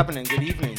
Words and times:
happening? 0.00 0.24
Good 0.24 0.42
evening. 0.42 0.78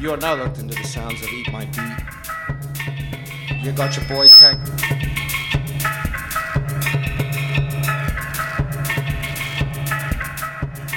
You 0.00 0.12
are 0.12 0.16
now 0.16 0.34
looked 0.34 0.58
into 0.60 0.76
the 0.76 0.84
sounds 0.84 1.20
of 1.22 1.28
Eat 1.32 1.50
My 1.50 1.64
Beat. 1.64 1.98
You 3.64 3.72
got 3.72 3.96
your 3.96 4.06
boy 4.06 4.28
Tank. 4.28 4.60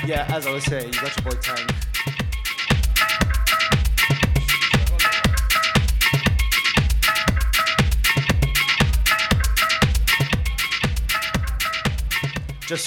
Yeah, 0.06 0.28
as 0.30 0.46
I 0.46 0.52
was 0.52 0.66
saying, 0.66 0.94
you 0.94 1.02
got 1.02 1.16
your 1.18 1.32
boy 1.32 1.40
Tank. 1.42 1.79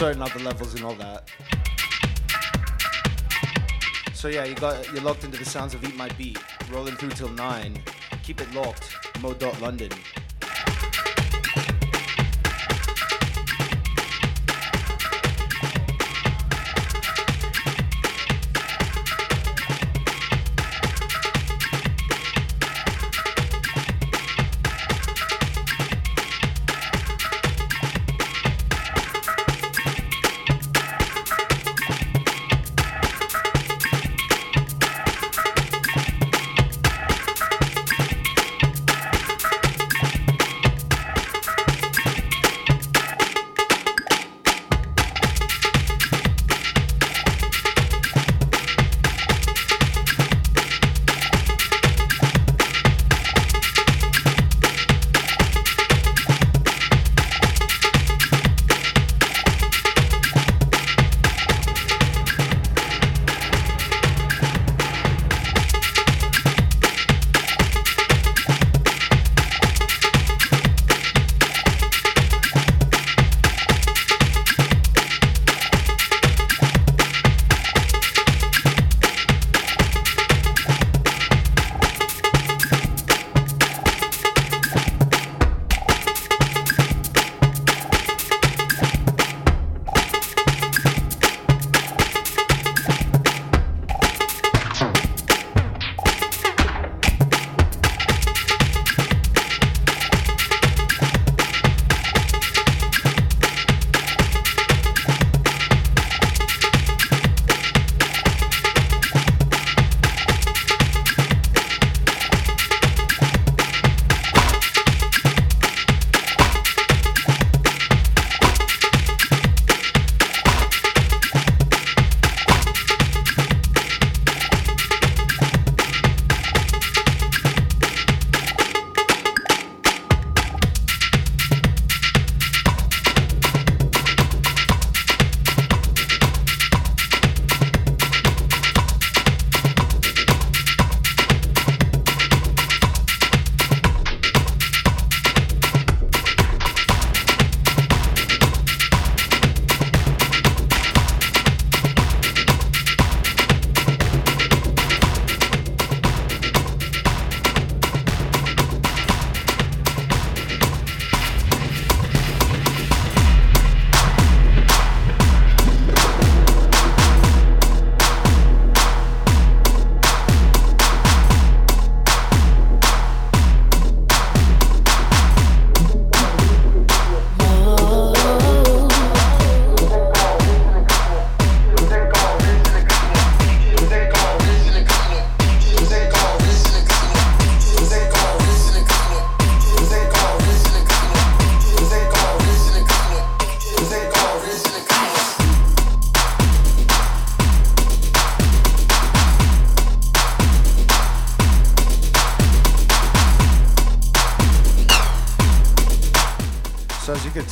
Out 0.01 0.33
the 0.33 0.43
levels 0.43 0.75
and 0.75 0.85
all 0.85 0.95
that. 0.95 1.29
So 4.15 4.29
yeah, 4.29 4.45
you 4.45 4.55
got 4.55 4.91
you're 4.93 5.03
locked 5.03 5.23
into 5.23 5.37
the 5.37 5.45
sounds 5.45 5.75
of 5.75 5.85
Eat 5.85 5.95
My 5.97 6.09
Beat, 6.11 6.39
rolling 6.73 6.97
through 6.97 7.11
till 7.11 7.29
nine. 7.29 7.79
Keep 8.23 8.41
it 8.41 8.53
locked. 8.55 8.97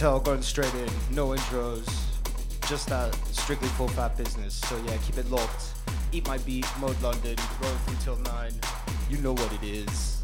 tell, 0.00 0.18
going 0.18 0.40
straight 0.40 0.72
in, 0.76 0.88
no 1.14 1.28
intros, 1.28 1.86
just 2.66 2.88
that 2.88 3.14
strictly 3.32 3.68
full 3.68 3.86
fat 3.88 4.16
business. 4.16 4.54
So 4.54 4.74
yeah, 4.86 4.96
keep 5.04 5.18
it 5.18 5.30
locked. 5.30 5.74
Eat 6.10 6.26
My 6.26 6.38
Beat, 6.38 6.64
mode 6.80 6.98
London, 7.02 7.36
growth 7.60 7.88
until 7.88 8.16
nine. 8.32 8.52
You 9.10 9.18
know 9.18 9.34
what 9.34 9.52
it 9.52 9.62
is. 9.62 10.20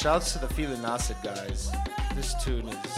Shouts 0.00 0.32
to 0.32 0.38
the 0.38 0.48
Feeling 0.54 0.82
Acid 0.82 1.18
guys. 1.22 1.70
This 2.14 2.32
tune 2.42 2.66
is 2.68 2.89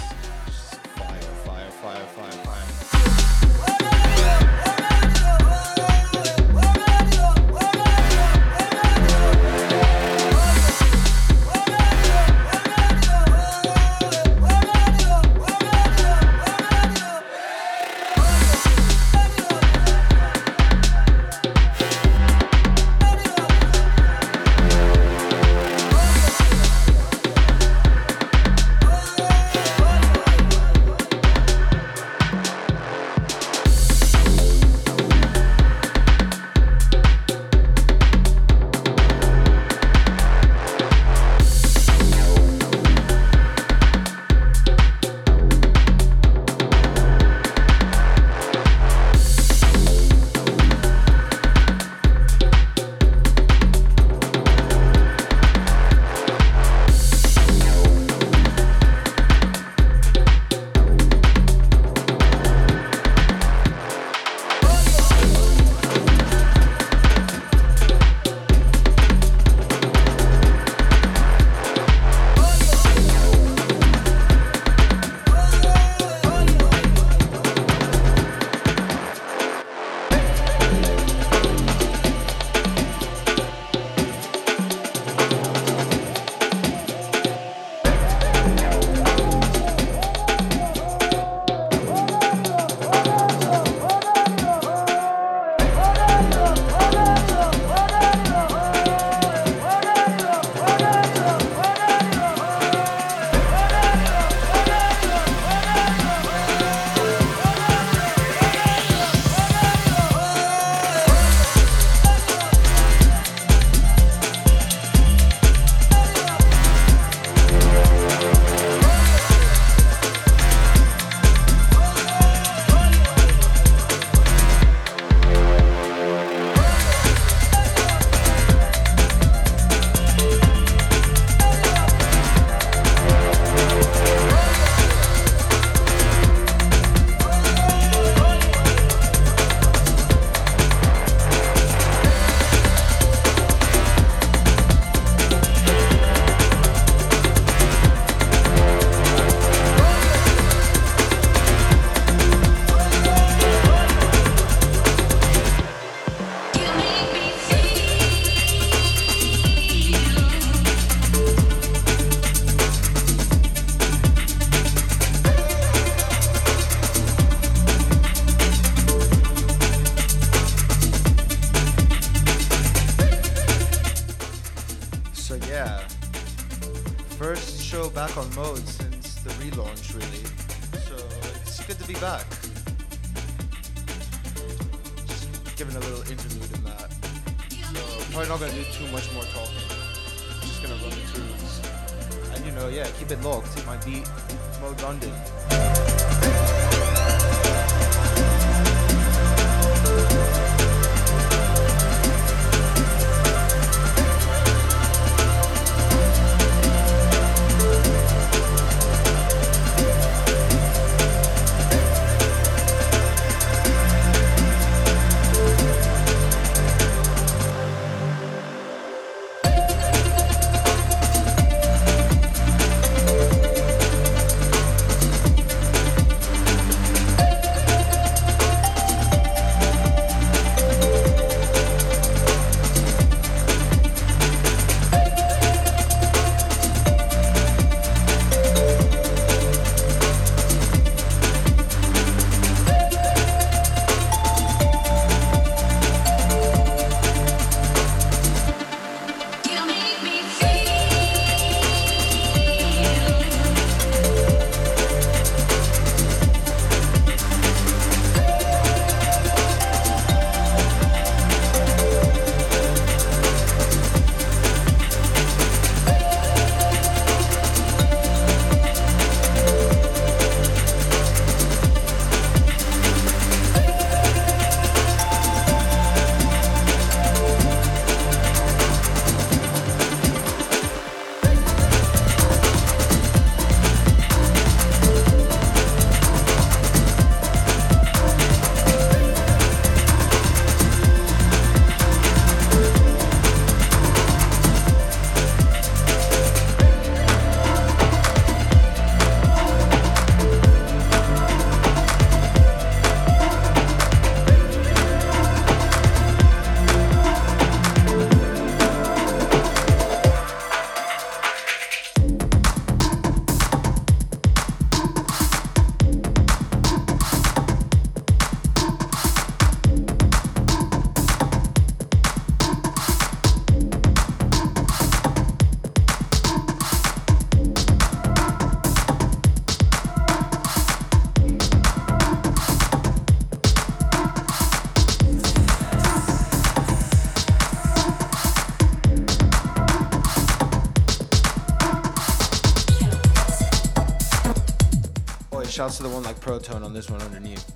shouts 345.63 345.77
to 345.77 345.85
the 345.85 345.89
one 345.89 346.03
like 346.03 346.21
Proton 346.21 346.65
on 346.65 346.75
this 346.75 346.91
one 346.91 347.01
underneath. 347.03 347.55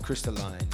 Crystalline. 0.00 0.68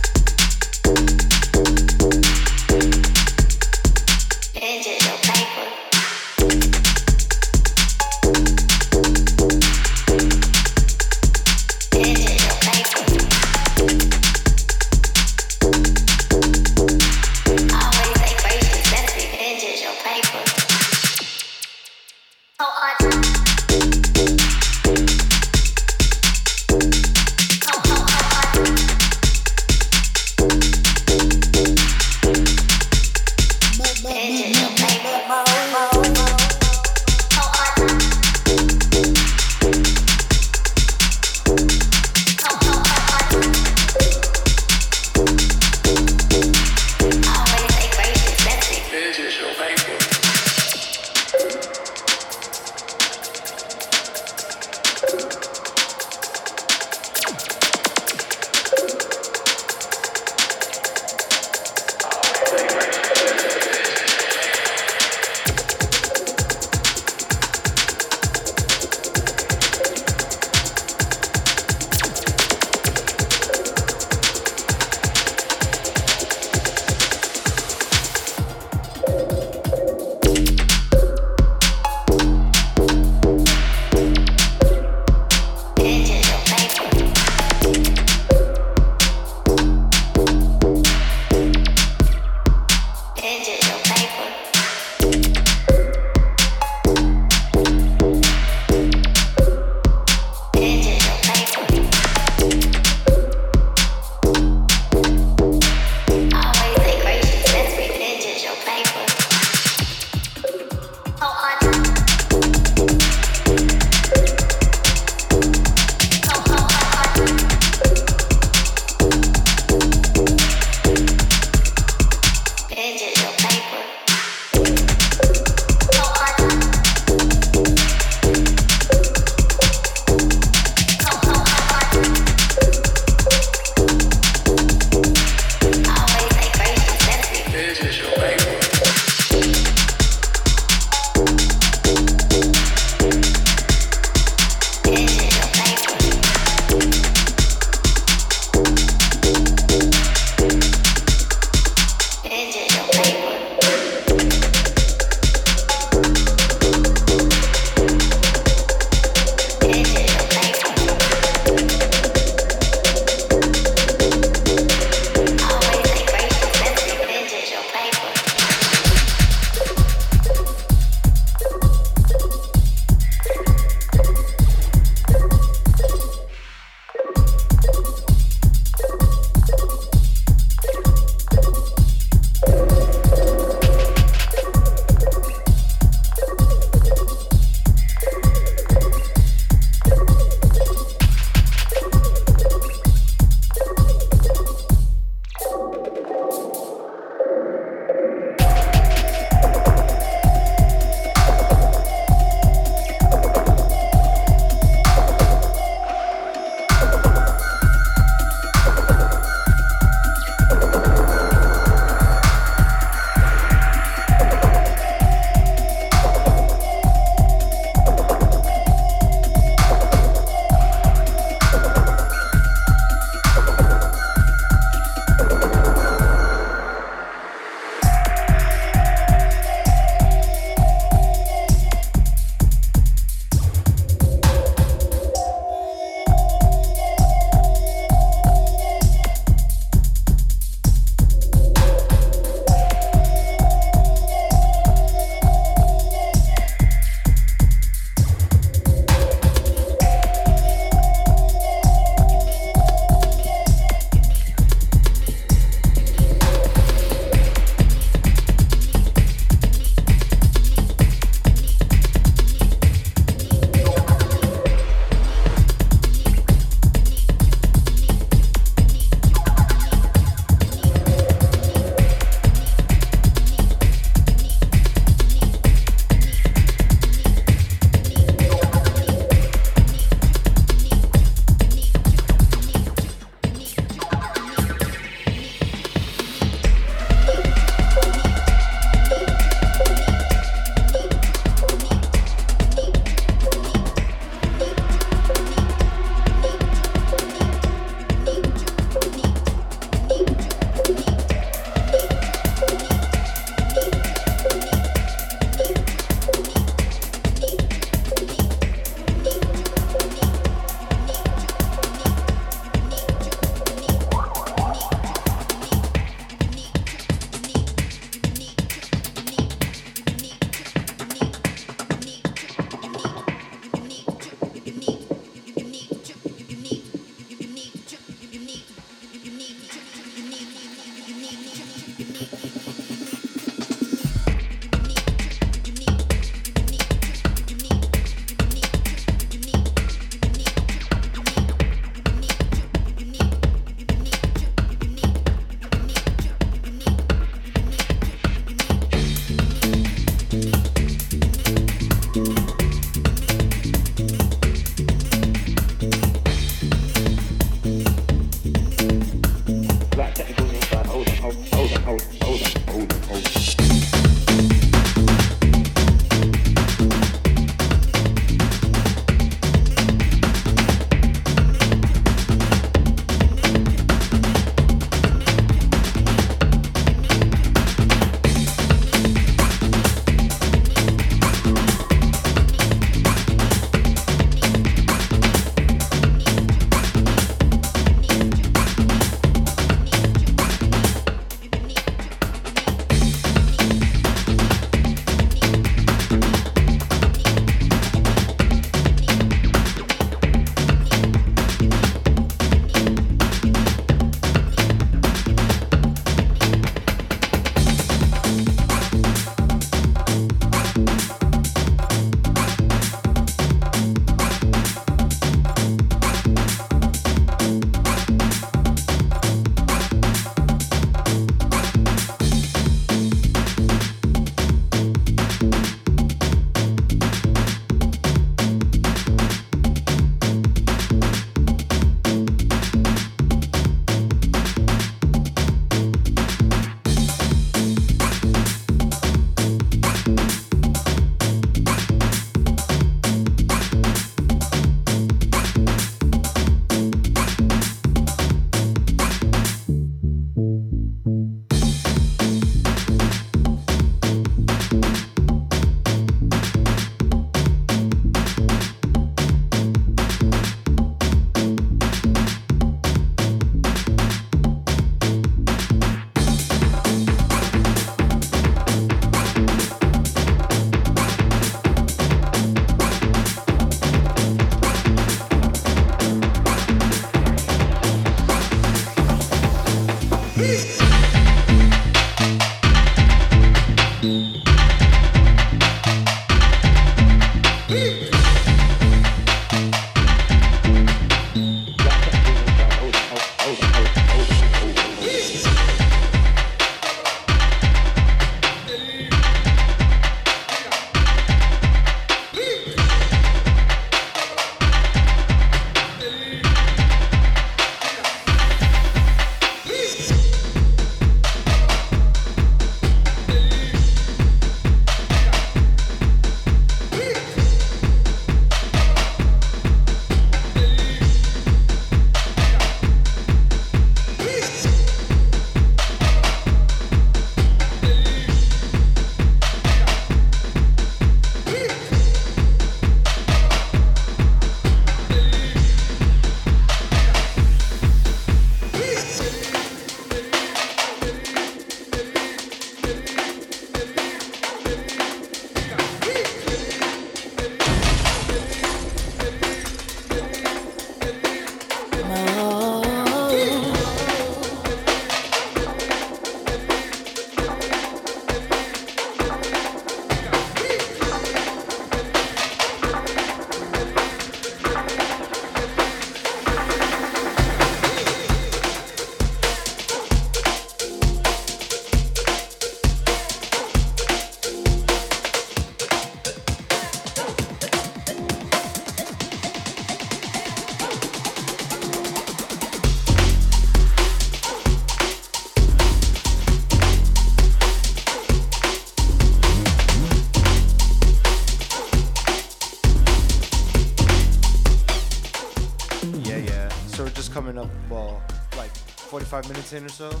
45 599.14 599.32
minutes 599.32 599.52
in 599.52 599.64
or 599.64 599.68
so. 599.68 600.00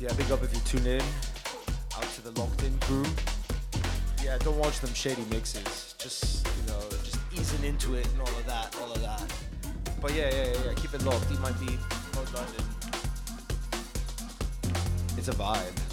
Yeah, 0.00 0.12
big 0.14 0.28
up 0.32 0.42
if 0.42 0.52
you 0.52 0.60
tune 0.62 0.84
in. 0.88 1.00
Out 1.96 2.02
to 2.02 2.22
the 2.22 2.32
locked 2.40 2.64
in 2.64 2.76
crew. 2.80 3.04
Yeah, 4.24 4.36
don't 4.38 4.58
watch 4.58 4.80
them 4.80 4.92
shady 4.92 5.24
mixes. 5.30 5.94
Just, 5.98 6.44
you 6.44 6.72
know, 6.72 6.80
just 7.04 7.18
easing 7.32 7.64
into 7.64 7.94
it 7.94 8.08
and 8.08 8.20
all 8.20 8.26
of 8.26 8.46
that, 8.46 8.76
all 8.82 8.90
of 8.90 9.00
that. 9.02 9.22
But 10.00 10.14
yeah, 10.14 10.30
yeah, 10.30 10.46
yeah, 10.46 10.58
yeah. 10.66 10.74
keep 10.74 10.94
it 10.94 11.02
locked. 11.04 11.30
It 11.30 11.38
might 11.38 11.60
be 11.60 11.78
Mode 12.16 12.34
London. 12.34 12.64
It's 15.16 15.28
a 15.28 15.34
vibe. 15.34 15.87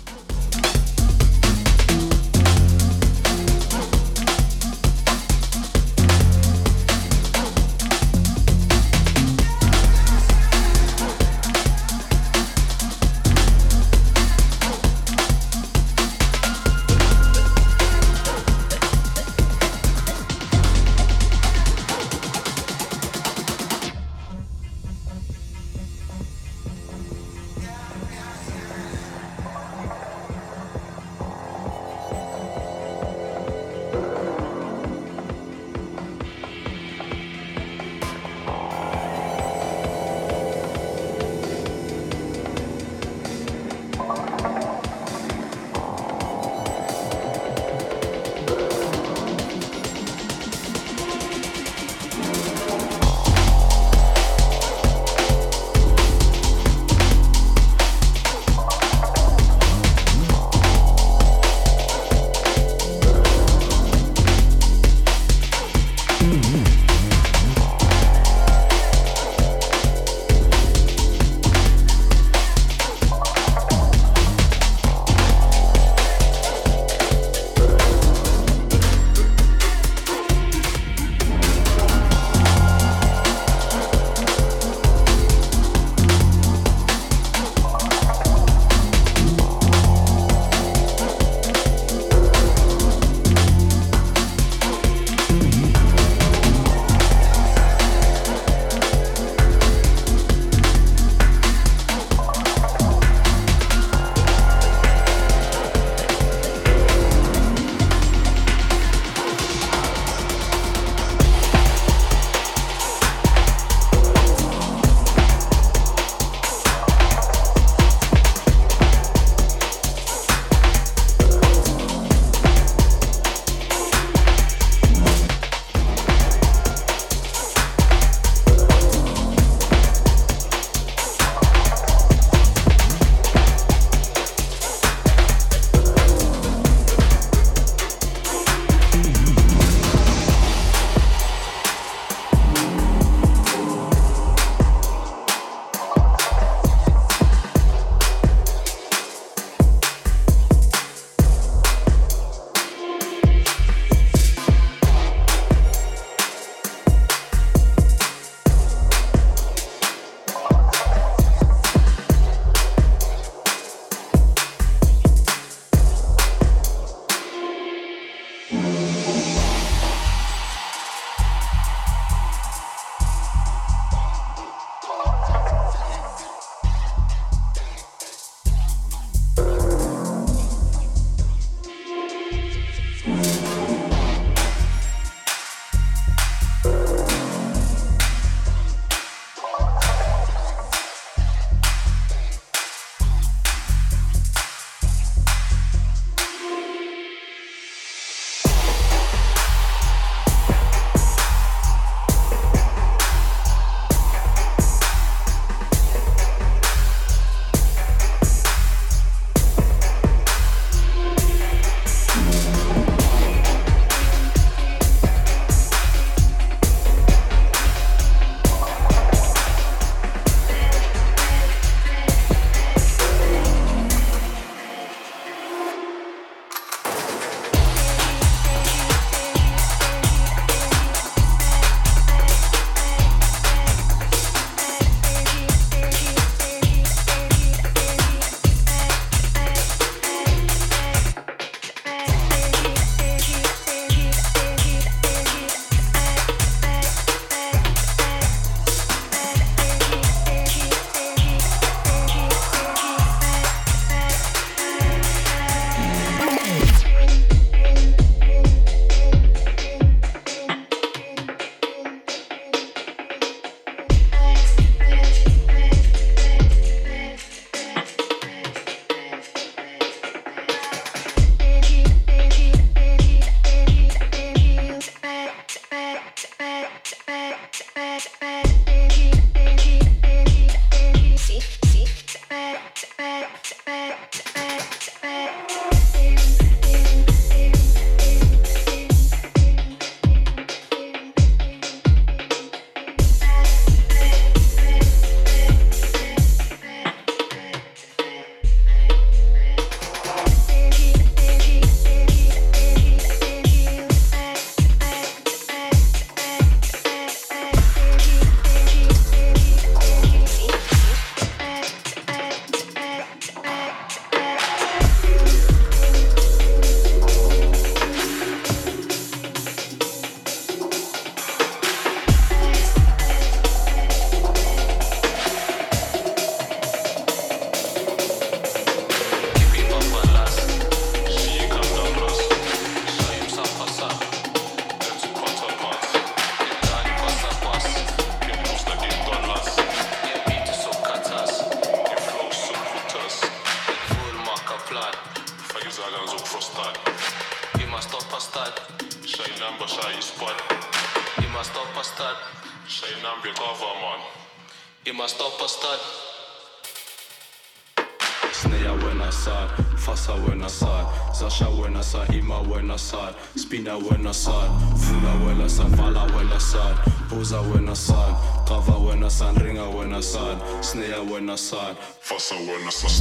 Shout 372.27 372.94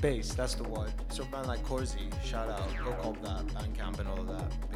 bass. 0.00 0.34
That's 0.34 0.54
the 0.54 0.64
one. 0.64 0.90
So 1.08 1.24
band 1.24 1.46
like 1.46 1.62
Corsi, 1.64 2.08
shout 2.24 2.48
out. 2.48 2.68
Go 2.84 2.92
call 2.92 3.12
that 3.22 3.46
Bandcamp 3.48 3.98
and 3.98 4.08
all 4.08 4.24
that. 4.24 4.75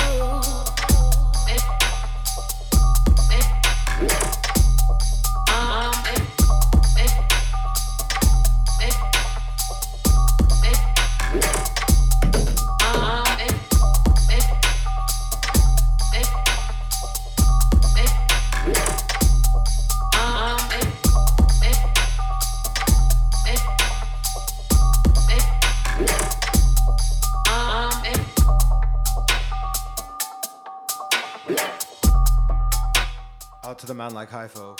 Hypho 34.31 34.79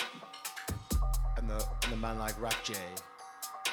and 1.36 1.46
the, 1.46 1.62
and 1.84 1.92
the 1.92 1.96
man 1.96 2.18
like 2.18 2.40
Rap 2.40 2.56
J. 2.64 2.72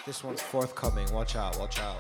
This 0.06 0.26
one's 0.26 0.42
forthcoming. 0.42 1.08
Watch 1.14 1.38
out, 1.38 1.58
watch 1.58 1.80
out. 1.80 1.96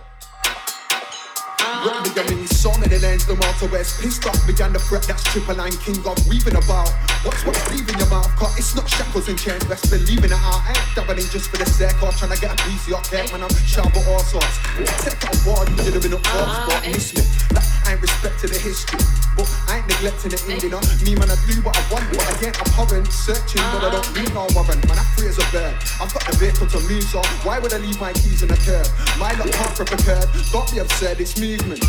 Rock 1.87 2.03
me, 2.03 2.11
I'm 2.19 2.27
in 2.27 2.41
this 2.43 2.59
song 2.59 2.75
and 2.83 2.91
it 2.91 3.03
ends 3.03 3.25
the 3.25 3.35
Malta 3.35 3.71
West. 3.71 4.01
Pissed 4.01 4.27
off, 4.27 4.35
began 4.45 4.73
the 4.73 4.79
threat 4.79 5.03
that's 5.03 5.23
triple 5.23 5.55
line 5.55 5.71
king 5.79 5.95
of 6.05 6.19
weaving 6.27 6.57
about. 6.59 6.91
What's 7.23 7.45
what's 7.45 7.63
leaving 7.71 7.97
your 7.97 8.09
mouth? 8.09 8.27
Cause 8.35 8.59
it's 8.59 8.75
not 8.75 8.89
shackles 8.89 9.29
and 9.29 9.39
chains, 9.39 9.63
best 9.63 9.89
believing 9.89 10.31
it. 10.31 10.35
I 10.35 10.75
ain't 10.75 10.95
doubling 10.95 11.31
just 11.31 11.49
for 11.49 11.55
the 11.55 11.65
sake 11.65 11.95
of 12.03 12.11
trying 12.17 12.35
to 12.35 12.41
get 12.41 12.51
a 12.51 12.63
piece 12.67 12.83
of 12.83 12.99
your 12.99 13.03
cake, 13.07 13.31
man. 13.31 13.43
I'm 13.43 13.47
with 13.47 14.07
all 14.11 14.19
sorts. 14.19 14.59
Take 15.07 15.23
out 15.23 15.31
a 15.31 15.39
wall, 15.47 15.63
you 15.63 15.75
did 15.87 15.95
a 15.95 15.99
bit 16.03 16.11
of 16.11 16.23
but 16.23 16.83
miss 16.83 17.15
me. 17.15 17.23
Like, 17.55 17.78
I 17.89 17.93
ain't 17.93 18.01
respect 18.03 18.39
to 18.41 18.47
the 18.47 18.59
history, 18.59 19.01
but 19.33 19.49
I 19.65 19.81
ain't 19.81 19.87
neglecting 19.89 20.29
the 20.29 20.37
ending. 20.45 20.69
Know? 20.69 20.77
Me, 21.01 21.17
man, 21.17 21.25
I 21.25 21.37
do 21.49 21.57
what 21.65 21.73
I 21.73 21.81
want, 21.89 22.05
but 22.13 22.21
again, 22.37 22.53
I'm 22.61 22.69
hovering, 22.77 23.03
searching, 23.09 23.65
but 23.73 23.81
I 23.81 23.89
don't 23.89 24.05
ah. 24.05 24.13
need 24.13 24.29
no 24.29 24.45
warrant. 24.53 24.85
Man, 24.85 24.93
I 24.93 25.01
free 25.17 25.25
as 25.25 25.41
a 25.41 25.47
bird. 25.49 25.73
I've 25.97 26.13
got 26.13 26.21
the 26.29 26.37
vehicle 26.37 26.67
to 26.69 26.79
move, 26.85 27.01
so 27.01 27.17
why 27.41 27.57
would 27.57 27.73
I 27.73 27.81
leave 27.81 27.99
my 27.99 28.13
keys 28.13 28.45
in 28.45 28.49
the 28.49 28.61
curb? 28.61 28.85
My 29.17 29.33
luck 29.41 29.49
can't 29.49 29.73
for 29.73 29.89
a 29.89 29.97
curb. 30.05 30.29
Don't 30.53 30.69
be 30.69 30.85
upset, 30.85 31.19
it's 31.19 31.41
movement. 31.41 31.81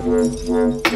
Thank 0.00 0.86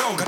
man 0.00 0.21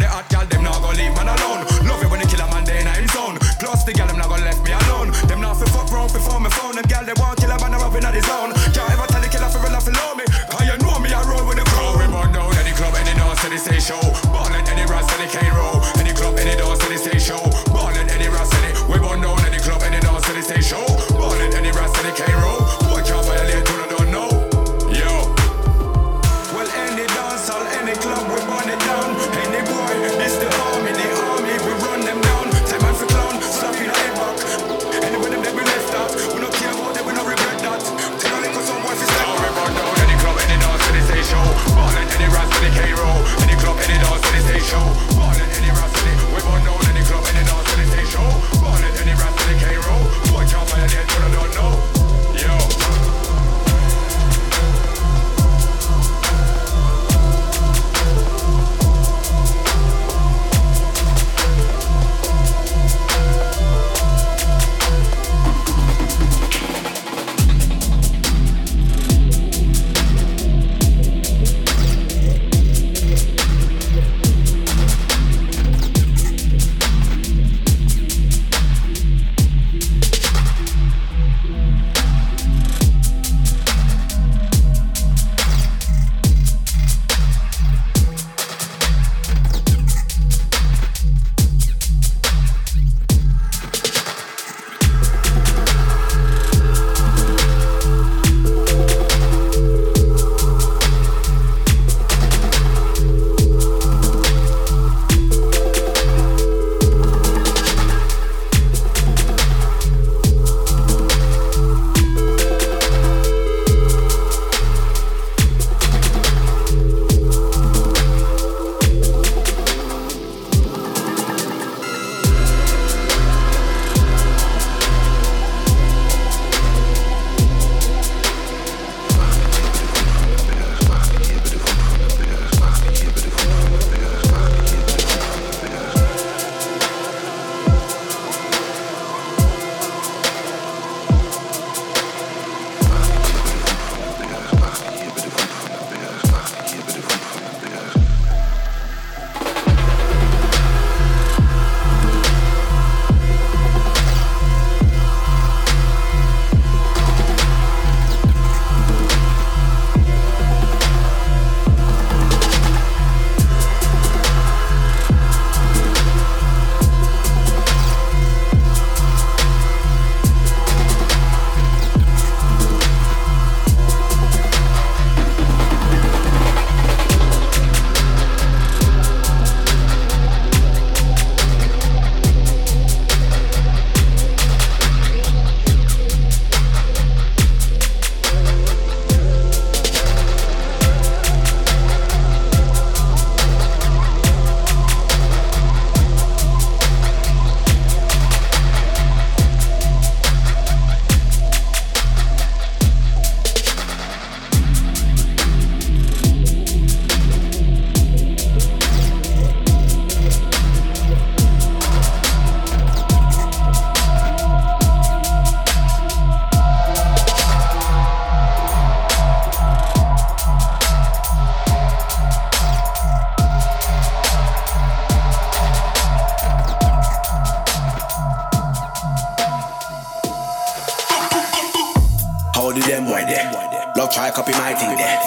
try 234.11 234.31
copy 234.31 234.53
my 234.53 234.75
thing 234.75 234.97
there. 234.97 235.19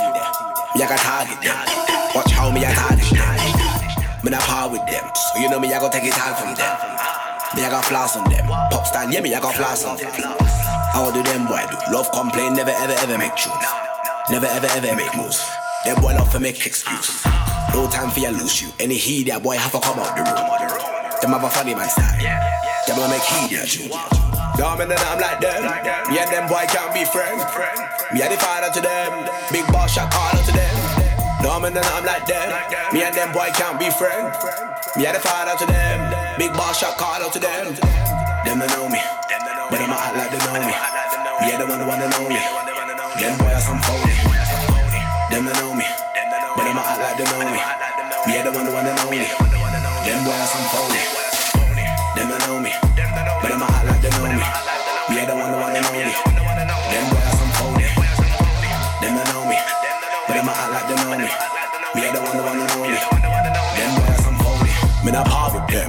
Me 0.76 0.84
I 0.84 0.88
got 0.90 1.00
target 1.00 1.40
them. 1.42 1.58
Watch 2.14 2.32
how 2.32 2.52
me 2.52 2.62
I 2.66 2.74
target 2.74 3.10
them. 3.16 4.24
Me 4.24 4.30
not 4.32 4.42
par 4.42 4.70
with 4.70 4.86
them, 4.86 5.06
so 5.16 5.40
you 5.40 5.50
know 5.50 5.60
me 5.60 5.74
I 5.74 5.80
go 5.80 5.90
take 5.90 6.04
it 6.04 6.14
all 6.20 6.36
from 6.36 6.54
them. 6.54 6.74
Me 7.56 7.64
I 7.64 7.70
got 7.70 7.86
flaws 7.86 8.18
on 8.18 8.30
them. 8.30 8.46
Pop 8.70 8.86
stand, 8.86 9.14
yeah 9.14 9.22
me 9.22 9.34
I 9.34 9.40
got 9.40 9.56
flaws 9.56 9.86
on 9.86 9.98
them. 9.98 10.12
How 10.94 11.12
do 11.12 11.24
them 11.24 11.48
boy 11.48 11.64
do? 11.70 11.78
Love 11.94 12.12
complain, 12.12 12.54
never 12.54 12.72
ever 12.72 12.94
ever 12.94 13.18
make 13.18 13.36
tunes. 13.36 13.56
Never 14.30 14.48
ever 14.48 14.68
ever 14.68 14.96
make 14.96 15.16
moves. 15.16 15.40
Them 15.86 16.02
boy 16.02 16.14
love 16.14 16.30
to 16.32 16.40
make 16.40 16.66
excuse. 16.66 17.24
No 17.74 17.88
time 17.90 18.12
for 18.12 18.20
you 18.20 18.32
lose 18.32 18.62
you. 18.62 18.70
Any 18.80 18.96
heat 18.96 19.28
that 19.28 19.42
boy 19.42 19.56
have 19.56 19.72
to 19.72 19.80
come 19.80 20.00
out 20.00 20.12
the 20.18 20.24
room. 20.28 21.22
Them 21.22 21.32
have 21.32 21.44
a 21.44 21.50
funny 21.50 21.74
man 21.74 21.90
style. 21.90 22.20
Them 22.86 22.98
will 22.98 23.08
make 23.08 23.24
heat 23.24 23.56
that 23.56 23.68
tune. 23.70 24.27
Dumb 24.58 24.82
and 24.82 24.90
I'm 24.90 25.22
like 25.22 25.40
them. 25.40 25.62
And 25.62 26.30
them 26.34 26.50
boy 26.50 26.66
can't 26.74 26.90
be 26.90 27.06
friends. 27.06 27.46
Me 28.10 28.26
and 28.26 28.34
the 28.34 28.42
father 28.42 28.74
to 28.74 28.82
them. 28.82 29.30
Big 29.54 29.62
boss 29.70 29.94
shot 29.94 30.10
caller 30.10 30.42
to 30.42 30.52
them. 30.52 30.76
Dumb 31.46 31.66
and 31.66 31.78
I'm 31.78 32.04
like 32.04 32.26
them. 32.26 32.50
Me 32.90 33.06
and 33.06 33.14
them 33.14 33.30
boy 33.38 33.54
can't 33.54 33.78
be 33.78 33.94
friends. 33.94 34.34
Me 34.98 35.06
and 35.06 35.14
the 35.14 35.22
father 35.22 35.54
to 35.62 35.66
them. 35.70 36.10
Big 36.42 36.52
boss 36.58 36.82
shot 36.82 36.98
caller 36.98 37.30
to 37.30 37.38
them. 37.38 37.78
Them 38.50 38.58
they 38.58 38.68
know 38.74 38.90
me. 38.90 38.98
But 39.70 39.78
them 39.78 39.94
act 39.94 40.18
like 40.18 40.34
they 40.34 40.42
know 40.42 40.58
me. 40.58 40.74
Me 40.74 41.54
and 41.54 41.62
the 41.62 41.66
one 41.70 41.78
the 41.78 41.86
one 41.86 42.00
that 42.02 42.10
know 42.18 42.26
me. 42.26 42.42
Them 43.22 43.38
boy 43.38 43.54
are 43.54 43.62
some 43.62 43.78
phony. 43.86 44.18
Them 45.30 45.46
they 45.46 45.54
know 45.54 45.78
me. 45.78 45.86
But 46.58 46.66
them 46.66 46.82
act 46.82 46.98
like 46.98 47.14
they 47.14 47.30
know 47.30 47.46
me. 47.46 47.62
Me 48.26 48.42
and 48.42 48.48
the 48.50 48.52
one 48.58 48.66
the 48.66 48.74
one 48.74 48.86
that 48.90 48.98
know 48.98 49.12
me. 49.14 49.22
Them 49.22 50.26
boy 50.26 50.34
are 50.34 50.50
some 50.50 50.66
phony. 50.74 51.27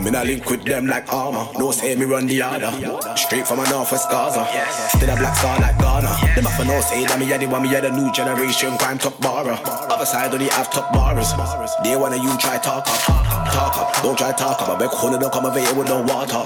Me 0.08 0.12
not 0.12 0.26
link 0.26 0.48
with 0.48 0.64
them 0.64 0.86
like 0.86 1.12
armor. 1.12 1.46
No 1.58 1.70
say 1.70 1.94
me 1.94 2.06
run 2.06 2.26
the 2.26 2.40
other. 2.40 2.72
Straight 3.16 3.46
from 3.46 3.60
a 3.60 3.68
northwest 3.68 4.08
Gaza. 4.10 4.46
Still 4.96 5.10
a 5.10 5.16
black 5.16 5.36
star 5.36 5.60
like 5.60 5.78
Ghana. 5.78 6.08
Them 6.34 6.44
have 6.44 6.66
no 6.66 6.80
say 6.80 7.04
that 7.04 7.18
me 7.18 7.30
a 7.32 7.36
the 7.38 7.46
one, 7.46 7.62
me 7.62 7.74
a 7.74 7.80
the 7.80 7.90
new 7.90 8.10
generation 8.12 8.76
crime 8.78 8.98
top 8.98 9.20
barra. 9.20 9.60
Other 9.92 10.06
side 10.06 10.32
only 10.32 10.48
have 10.48 10.70
top 10.70 10.92
bars. 10.92 11.32
They 11.84 11.96
wanna 11.96 12.16
you 12.16 12.32
try 12.38 12.56
talk 12.56 12.88
up, 12.88 13.00
talk 13.52 13.76
up. 13.76 14.02
Don't 14.02 14.16
try 14.16 14.32
talk 14.32 14.62
up. 14.62 14.68
I 14.68 14.78
beg 14.78 14.90
honey 14.90 15.18
don't 15.18 15.32
come 15.32 15.44
over 15.44 15.60
here 15.60 15.74
with 15.74 15.88
no 15.88 16.00
water. 16.00 16.40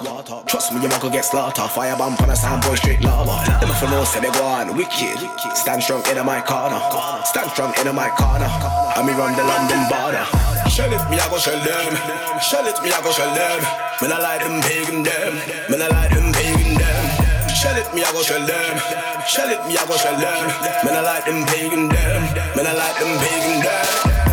Trust 0.47 0.73
me, 0.75 0.83
you 0.83 0.89
might 0.89 1.01
go 1.01 1.11
get 1.11 1.25
slaughtered. 1.25 1.71
Fire 1.71 1.97
bomb 1.97 2.17
on 2.19 2.31
a 2.31 2.37
sound 2.37 2.63
boy 2.63 2.75
straight 2.75 3.01
lava. 3.03 3.47
Them 3.61 3.71
have 3.71 3.91
no 3.91 4.03
say 4.05 4.21
they 4.21 4.33
go 4.33 4.45
on 4.45 4.77
wicked. 4.77 5.19
Stand 5.55 5.83
strong 5.83 6.03
in 6.11 6.19
my 6.27 6.41
corner. 6.43 6.83
Stand 7.25 7.51
strong 7.53 7.73
in 7.79 7.95
my 7.95 8.11
corner. 8.11 8.51
And 8.99 9.07
me 9.07 9.13
run 9.15 9.37
the 9.37 9.45
London 9.45 9.87
border. 9.87 10.42
Shell 10.73 10.91
it, 10.91 11.11
me 11.11 11.21
I 11.21 11.29
go 11.29 11.37
shell 11.37 11.61
them. 11.61 12.41
Shell 12.41 12.67
it, 12.67 12.83
me 12.83 12.91
I 12.91 13.03
go 13.05 13.13
shell 13.13 13.29
them. 13.35 13.61
Me 14.01 14.09
not 14.09 14.23
like 14.23 14.41
them 14.41 14.63
pagan 14.63 15.03
them. 15.03 15.35
Me 15.69 15.77
not 15.77 15.91
like 15.93 16.09
them 16.09 16.33
pagan 16.33 16.81
them. 16.81 17.05
Shell 17.53 17.77
it, 17.77 17.93
me 17.93 18.03
I 18.03 18.11
go 18.11 18.23
shell 18.23 18.41
them. 18.41 18.79
Shell 19.29 19.51
it, 19.51 19.61
me 19.69 19.77
I 19.77 19.85
go 19.85 19.95
shell 20.01 20.17
them. 20.17 20.49
Me 20.81 20.91
not 20.91 21.05
like 21.05 21.27
them 21.27 21.45
pagan 21.45 21.89
them. 21.93 22.23
Me 22.57 22.63
not 22.65 22.75
like 22.75 22.97
them 22.97 23.19
pagan 23.21 23.61
them. 23.61 24.32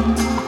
Thank 0.00 0.18
you. 0.18 0.39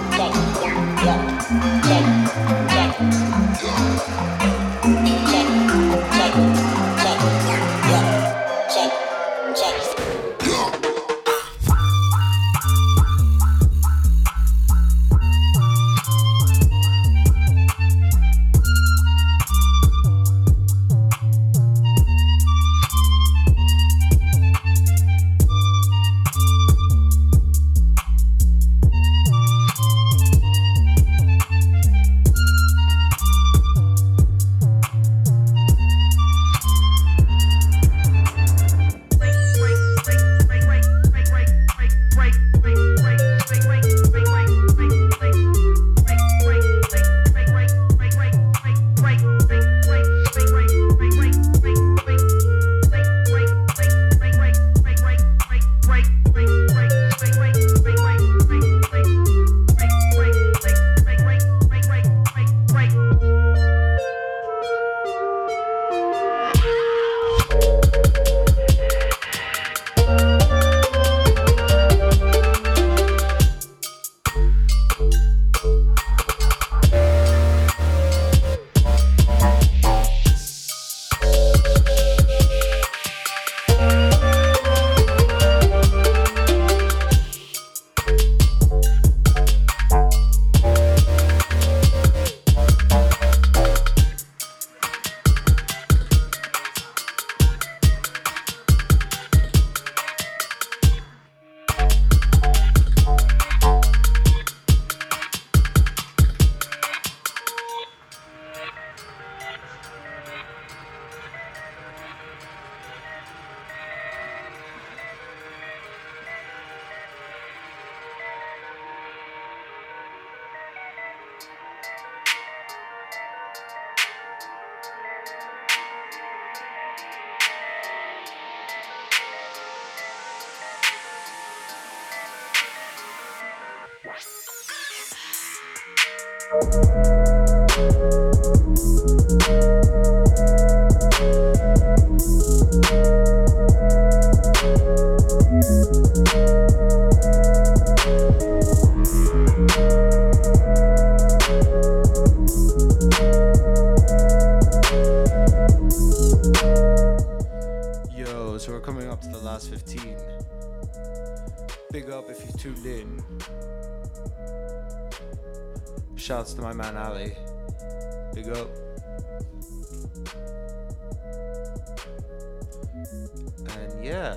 And 173.02 174.04
yeah, 174.04 174.36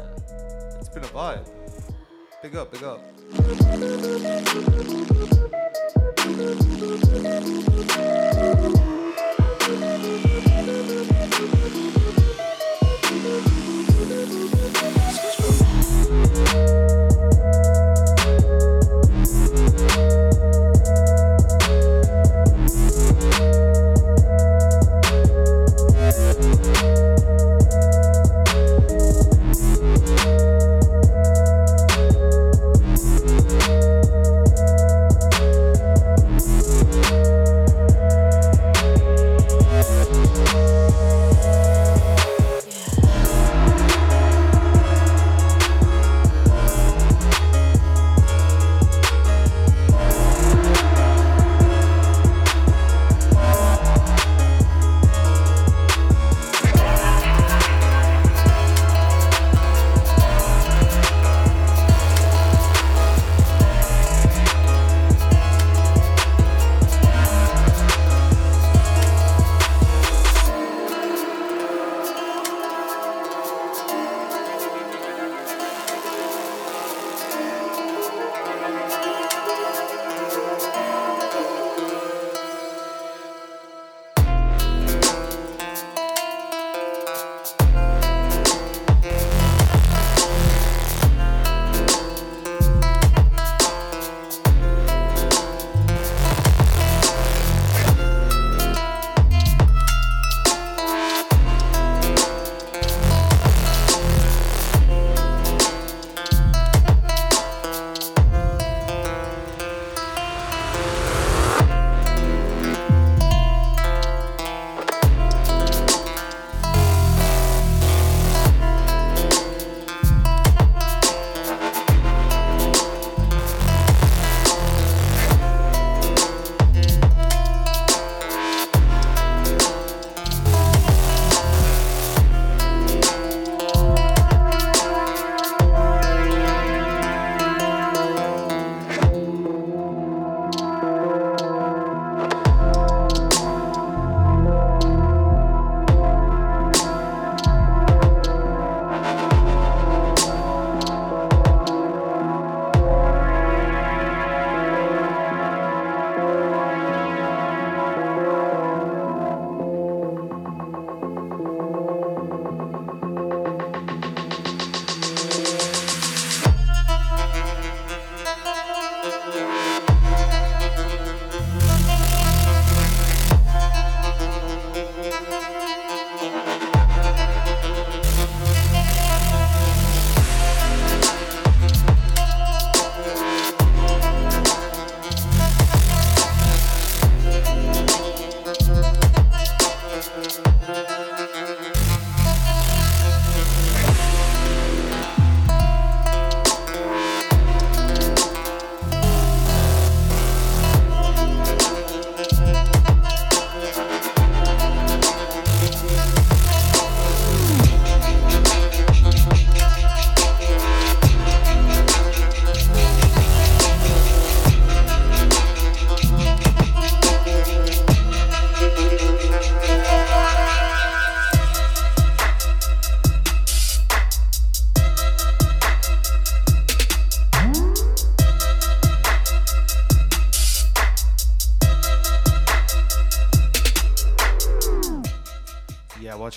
it's 0.79 0.89
been 0.89 1.03
a 1.03 1.07
vibe. 1.07 1.47
Big 2.41 2.55
up, 2.55 2.71
big 2.71 2.83
up. 2.83 3.01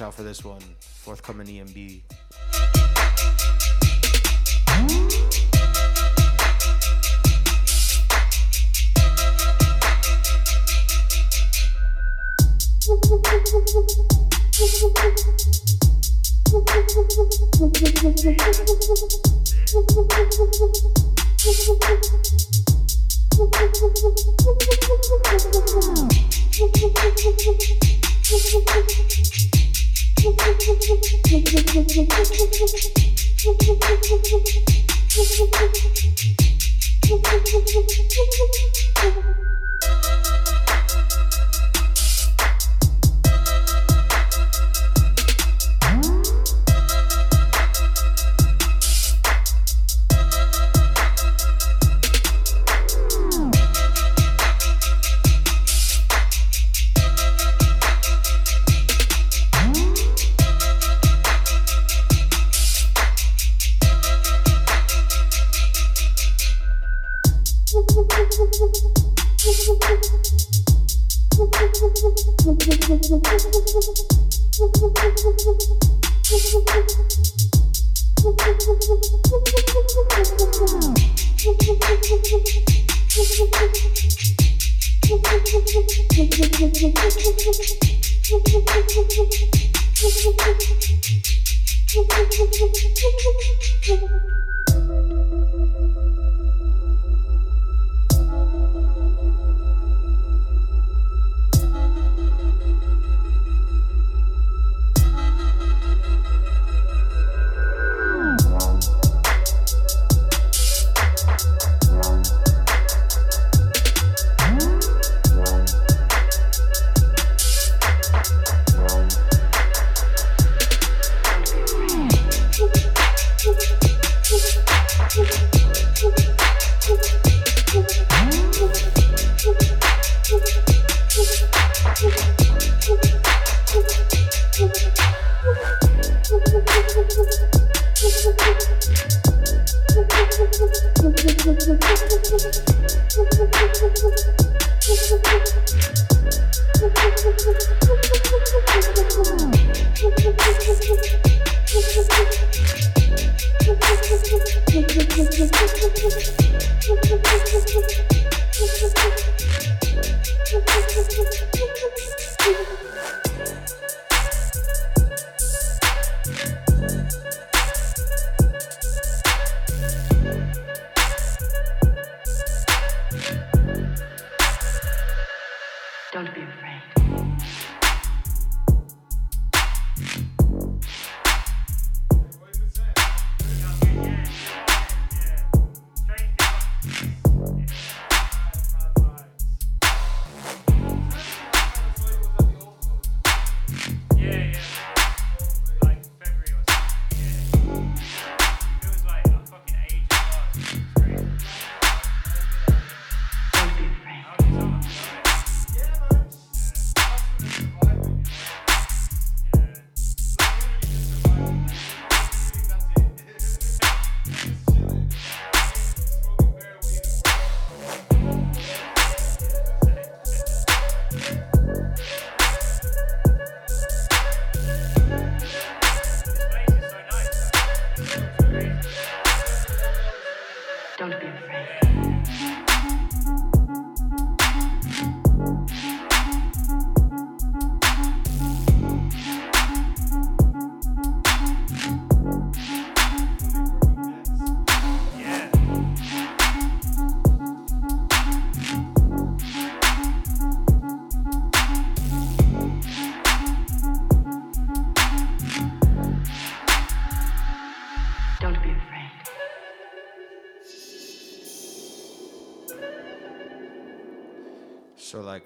out 0.08 0.14
for 0.14 0.22
this 0.22 0.42
one. 0.42 0.62
Forthcoming 0.80 1.46
EMB. 1.46 2.07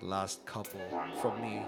Last 0.02 0.44
couple 0.44 0.80
from 1.20 1.40
me. 1.40 1.64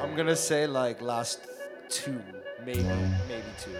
I'm 0.00 0.16
gonna 0.16 0.36
say 0.36 0.66
like 0.66 1.00
last 1.00 1.40
two, 1.88 2.20
maybe, 2.64 2.82
maybe 3.28 3.52
two. 3.58 3.76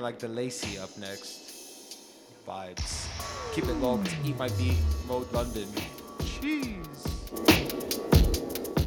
Like 0.00 0.18
the 0.18 0.28
Lacey 0.28 0.78
up 0.78 0.96
next. 0.96 1.96
Vibes. 2.48 3.06
Keep 3.54 3.64
it 3.64 3.74
locked. 3.74 4.08
Eat 4.24 4.36
my 4.38 4.48
beat. 4.48 4.78
Mode 5.06 5.30
London. 5.30 5.68
Cheese. 6.24 7.06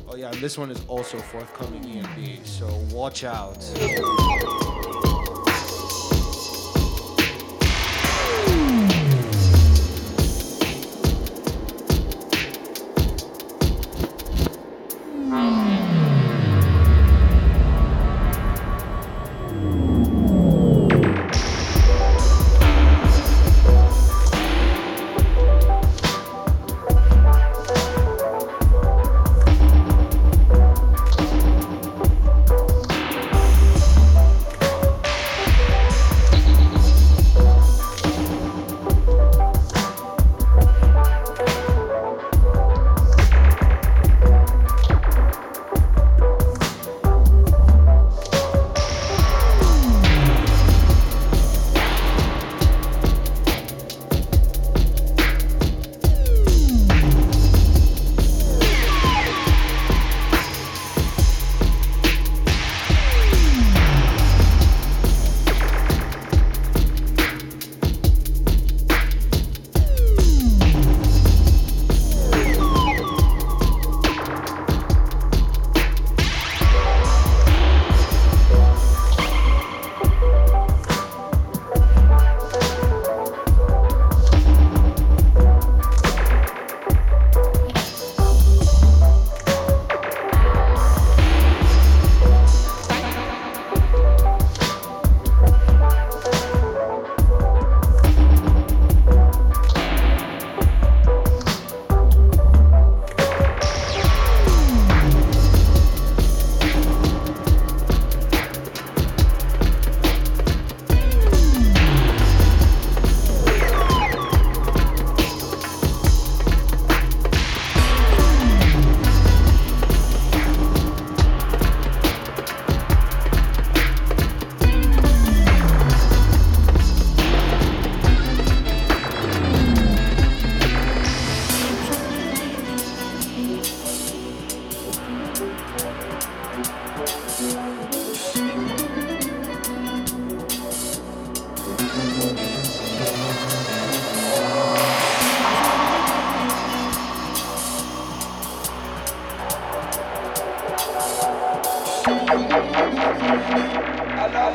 Oh 0.07 0.15
yeah, 0.15 0.31
and 0.31 0.37
this 0.37 0.57
one 0.57 0.71
is 0.71 0.83
also 0.87 1.19
forthcoming 1.19 1.83
EMB, 1.83 2.45
so 2.45 2.67
watch 2.91 3.23
out. 3.23 3.63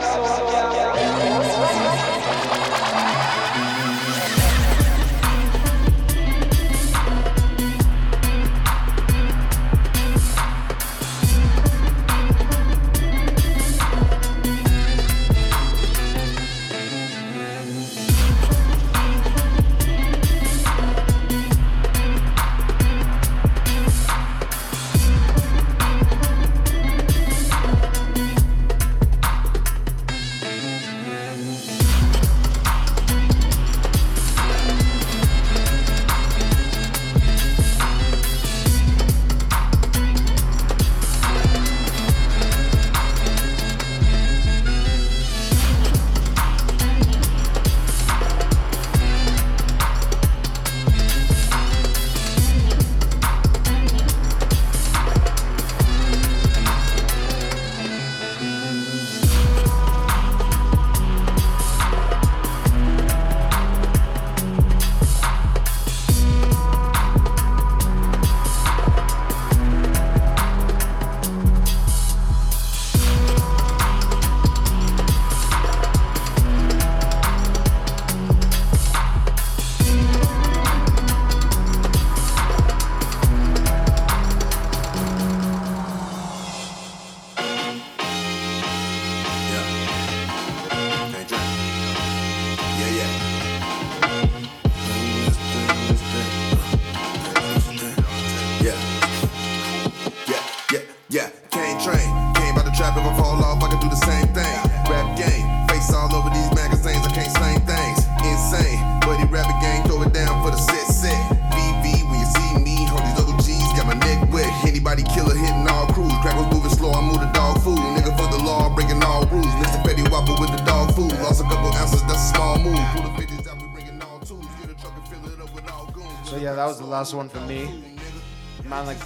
Last 0.00 0.67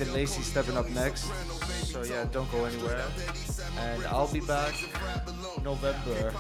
the 0.05 0.13
Lacey 0.13 0.43
stepping 0.43 0.77
up 0.77 0.89
next. 0.91 1.31
So 1.85 2.03
yeah, 2.03 2.27
don't 2.31 2.51
go 2.51 2.65
anywhere. 2.65 3.05
and 3.79 4.05
I'll 4.07 4.33
be 4.33 4.41
back 4.41 4.75
November, 5.63 6.33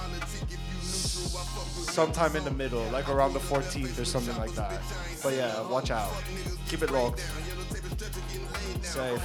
sometime 0.80 2.36
in 2.36 2.44
the 2.44 2.51
middle, 2.51 2.84
like 2.90 3.09
around 3.09 3.34
the 3.34 3.39
14th 3.39 3.98
or 4.01 4.05
something 4.05 4.36
like 4.36 4.52
that. 4.52 4.80
But 5.22 5.34
yeah, 5.34 5.68
watch 5.68 5.90
out. 5.90 6.12
Keep 6.68 6.82
it 6.82 6.90
locked. 6.90 7.20
Safe. 8.82 9.22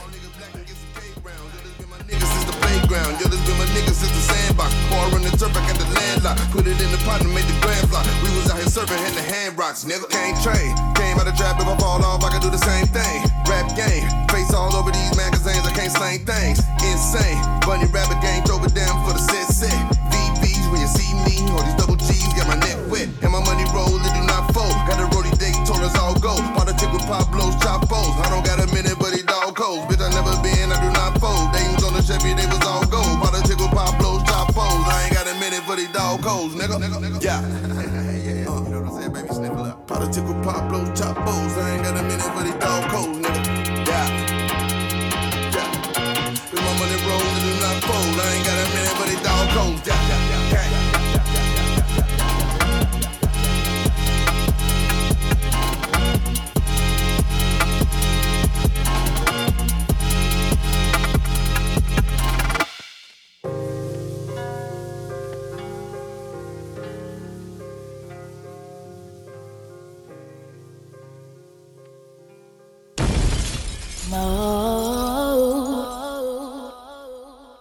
Put 6.51 6.65
it 6.65 6.81
in 6.81 6.91
the 6.91 6.97
pot 7.05 7.21
and 7.21 7.33
made 7.33 7.43
the 7.43 7.59
grand. 7.61 7.89
We 8.23 8.35
was 8.35 8.49
out 8.49 8.57
here 8.57 8.65
serving 8.67 8.97
hand 8.97 9.57
rocks, 9.57 9.83
nigga. 9.83 10.09
Can't 10.09 10.41
train. 10.41 10.96
Trap, 11.35 11.59
if 11.59 11.67
I 11.67 11.75
fall 11.77 12.03
off, 12.05 12.23
I 12.23 12.29
can 12.29 12.41
do 12.41 12.49
the 12.49 12.57
same 12.57 12.87
thing. 12.87 13.21
Rap 13.49 13.75
game, 13.75 14.07
face 14.29 14.53
all 14.53 14.73
over 14.73 14.91
these 14.91 15.15
magazines, 15.17 15.65
I 15.67 15.71
can't 15.73 15.91
slang 15.91 16.25
things. 16.25 16.59
Insane. 16.81 17.37
Bunny 17.61 17.85
rabbit 17.91 18.21
gang, 18.21 18.43
throw 18.43 18.63
it 18.63 18.73
down 18.73 19.05
for 19.05 19.13
the 19.13 19.19
set 19.19 19.47
set. 19.47 19.96